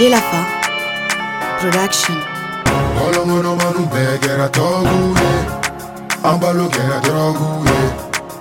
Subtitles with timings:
[0.00, 0.40] Jelafa
[1.60, 2.16] Production
[3.04, 5.34] Olongono manu bɛɛ kɛra tɔgu ye
[6.28, 7.78] an balo kɛra dɔrɔgu ye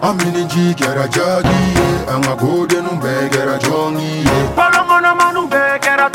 [0.07, 4.37] an miniji kɛra jagi ye an ka kodenu bɛɛ kɛra jɔngi ye
[5.19, 6.09] manu bɛɛ kɛra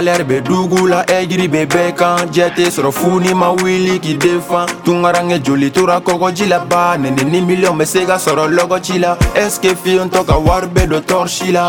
[0.00, 4.14] salaire be dugu la ɛjiri be bɛɛ kan jɛte sɔrɔ fu ni ma wuli k'i
[4.16, 8.98] defan tungarange joli tora kɔgɔji la ba nɛnɛ ni miliyɔn be se ka sɔrɔ lɔgɔci
[9.04, 11.64] la ɛske fiyentɔ ka wari be don tɔrisi la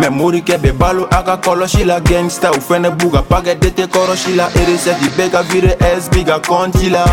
[0.00, 3.86] mɛ morikɛ bɛ balo a ka kɔlɔsi la gangsta u fɛnɛ b'u ka pakɛte tɛ
[3.86, 7.04] kɔrɔsi la eresɛti bɛɛ ka vire sb ka kɔnti la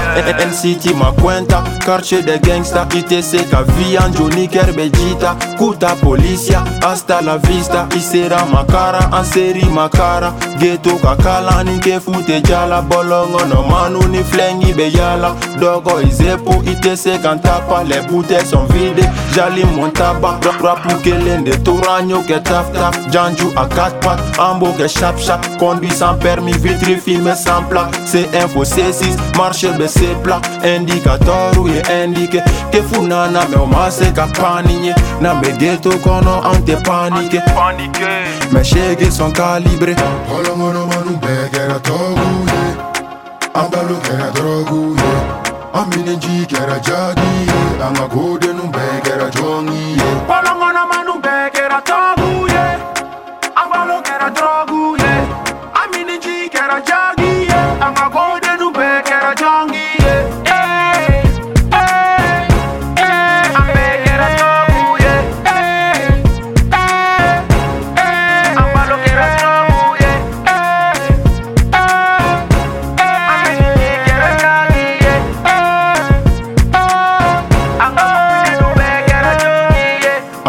[0.52, 5.36] nct ma kwɛnta kartier de gangsta i tɛ se ka viyan joni kɛr bɛ jita
[5.58, 11.64] k'u ta polisia hasta la vista i sera makara an seri makara geto ka kala
[11.64, 17.18] ni kefu tɛ jala bɔlɔngɔnɔ manu ni filɛngi bɛ yala dɔgɔ izepo i tɛ se
[17.22, 22.71] kan tapa lɛ butɛ sɔn vide jali mɔntaba rapu kelen de tora ɲo kɛ tafa
[22.74, 27.94] tap, Janju à 4 pattes, hamburger chap chap, conduit sans permis, vitre filmé sans plaque,
[28.06, 29.04] C1 C6,
[29.38, 31.66] marche BC plat, indicateur ou
[32.04, 38.04] indiqué, que funana me omase ka panique, na me ghetto kono ante panique, panique,
[38.52, 39.96] mes chèques sont calibrés.
[40.32, 42.64] Holomono manu begera toguye,
[43.54, 45.14] ambalo kera droguye,
[45.74, 50.51] amine ji kera jagiye, anga godenu begera jongiye.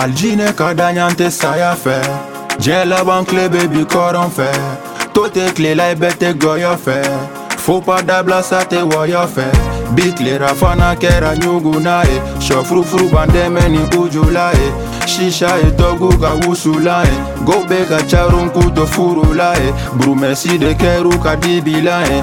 [0.02, 1.96] aljine ka daɲan tɛ saya fɛ
[2.62, 4.48] diɲɛ laban kile be bi kɔrɔn fɛ
[5.14, 6.96] to tɛ kilela i bɛɛ tɛ gɔyɔ fɛ
[7.64, 9.46] fopa dabila sa tɛ wɔyɔ fɛ
[9.94, 12.16] bi kilera fana kɛra ɲuguna ye
[12.48, 14.68] sɔfurufuru bandɛmɛ ni ujula ye
[15.12, 19.68] sisa ye tɔgu ka wusula ye go be ka carunku to furula ye
[20.00, 22.18] burumɛsi de kɛru ka dibila ye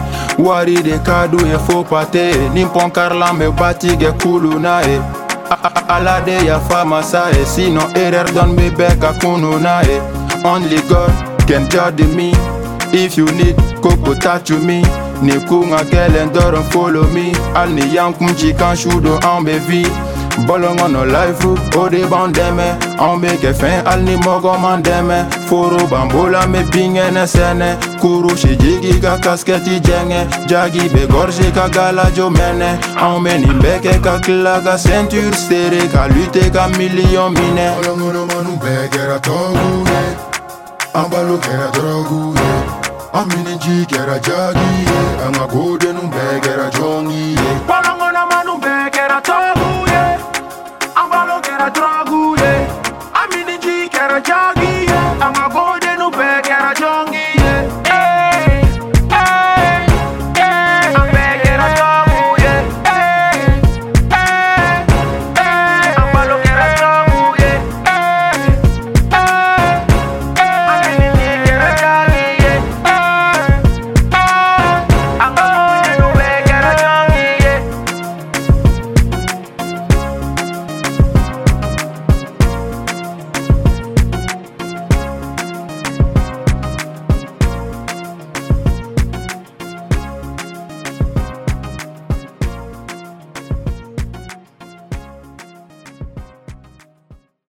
[0.46, 5.00] wari de ka du ye fopate ye ni pɔnkarilan be batigɛ kuluna ye
[6.26, 10.00] de ya fama sae Sinon, erreur don mi a kunu nae
[10.46, 11.12] only god
[11.48, 12.32] can judge me
[12.94, 14.82] if you need koko touch me
[15.22, 18.28] ni kunga gelen doron follow me al ni yankum
[18.58, 19.86] kan shudo an bevi
[20.48, 26.46] Bolong on a life roof, ode bandeme Ambeke fin al ni mogo mandeme Foro bambola
[26.48, 31.08] me bingene sene Kuru shi jigi ka kasketi jenge Jagi be
[31.54, 36.68] ka gala jo mene Aume ni beke ka kila ka ceinture Stere ka lute ka
[36.78, 40.02] million mine Bolong on a manu begera togune
[40.94, 42.50] Ambalo kera drogune
[43.14, 44.72] Amine ji kera jagi
[45.26, 47.36] Anga kode numbe kera jongi
[54.28, 54.49] your